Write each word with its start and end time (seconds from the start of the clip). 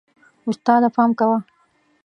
استاده، 0.49 0.87
پام 0.95 1.09
کوه. 1.19 1.37